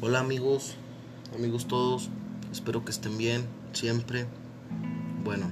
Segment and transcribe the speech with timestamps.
[0.00, 0.74] Hola amigos,
[1.34, 2.08] amigos todos,
[2.52, 4.26] espero que estén bien, siempre.
[5.24, 5.50] Bueno,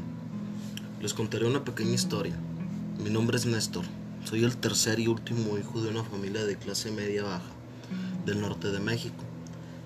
[1.02, 2.36] les contaré una pequeña historia.
[3.02, 3.84] Mi nombre es Néstor,
[4.24, 7.50] soy el tercer y último hijo de una familia de clase media baja,
[8.24, 9.24] del norte de México,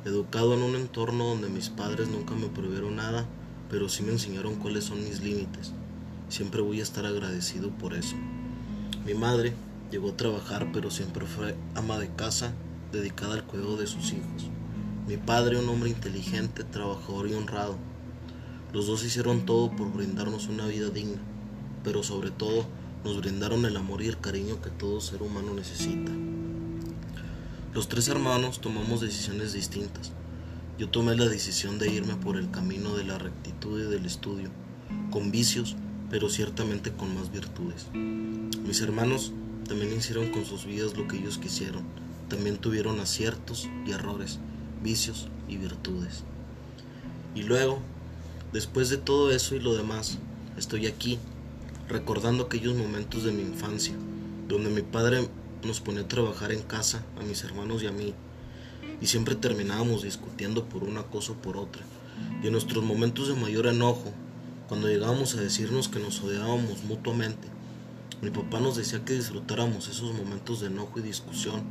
[0.05, 3.25] educado en un entorno donde mis padres nunca me prohibieron nada,
[3.71, 5.73] pero sí me enseñaron cuáles son mis límites.
[6.29, 8.15] Siempre voy a estar agradecido por eso.
[9.07, 9.55] Mi madre
[9.91, 12.53] llegó a trabajar, pero siempre fue ama de casa
[12.93, 14.51] dedicada al cuidado de sus hijos.
[15.07, 17.77] Mi padre, un hombre inteligente, trabajador y honrado.
[18.73, 21.21] Los dos hicieron todo por brindarnos una vida digna,
[21.83, 22.67] pero sobre todo
[23.05, 26.13] nos brindaron el amor y el cariño que todo ser humano necesita.
[27.73, 30.13] Los tres hermanos tomamos decisiones distintas.
[30.79, 34.51] Yo tomé la decisión de irme por el camino de la rectitud y del estudio,
[35.11, 35.77] con vicios,
[36.11, 37.87] pero ciertamente con más virtudes.
[37.93, 39.33] Mis hermanos
[39.69, 41.85] también hicieron con sus vidas lo que ellos quisieron,
[42.31, 44.39] también tuvieron aciertos y errores,
[44.83, 46.23] vicios y virtudes.
[47.35, 47.81] Y luego,
[48.55, 50.19] después de todo eso y lo demás,
[50.57, 51.19] estoy aquí,
[51.89, 53.95] recordando aquellos momentos de mi infancia,
[54.49, 55.29] donde mi padre
[55.63, 58.15] nos ponía a trabajar en casa, a mis hermanos y a mí,
[59.01, 61.83] y siempre terminábamos discutiendo por una cosa o por otra.
[62.43, 64.13] Y en nuestros momentos de mayor enojo,
[64.69, 67.49] cuando llegábamos a decirnos que nos odiábamos mutuamente,
[68.23, 71.63] mi papá nos decía que disfrutáramos esos momentos de enojo y discusión,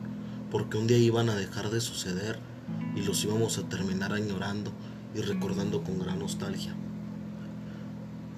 [0.51, 2.39] porque un día iban a dejar de suceder
[2.95, 4.71] y los íbamos a terminar añorando
[5.15, 6.75] y recordando con gran nostalgia.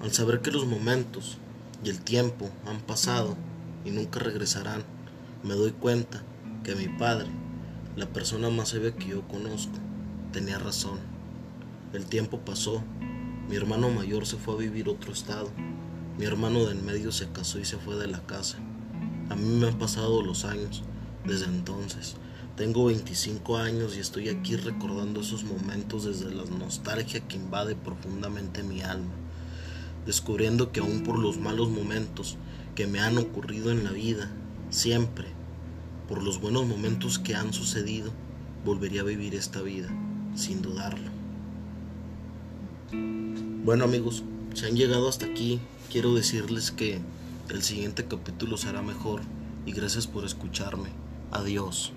[0.02, 1.38] Al saber que los momentos
[1.84, 3.36] y el tiempo han pasado
[3.84, 4.82] y nunca regresarán,
[5.42, 6.22] me doy cuenta
[6.64, 7.28] que mi padre,
[7.96, 9.78] la persona más sabia que yo conozco,
[10.32, 10.98] tenía razón.
[11.92, 12.82] El tiempo pasó,
[13.48, 15.50] mi hermano mayor se fue a vivir otro estado,
[16.18, 18.58] mi hermano de en medio se casó y se fue de la casa.
[19.30, 20.82] A mí me han pasado los años
[21.24, 22.16] desde entonces.
[22.56, 28.62] Tengo 25 años y estoy aquí recordando esos momentos desde la nostalgia que invade profundamente
[28.62, 29.12] mi alma,
[30.04, 32.36] descubriendo que aún por los malos momentos
[32.74, 34.30] que me han ocurrido en la vida,
[34.70, 35.28] siempre,
[36.08, 38.12] por los buenos momentos que han sucedido,
[38.64, 39.88] volvería a vivir esta vida,
[40.34, 41.10] sin dudarlo.
[43.64, 44.24] Bueno amigos,
[44.54, 45.60] si han llegado hasta aquí,
[45.90, 47.00] quiero decirles que
[47.48, 49.22] el siguiente capítulo será mejor
[49.64, 50.90] y gracias por escucharme.
[51.32, 51.90] Adiós.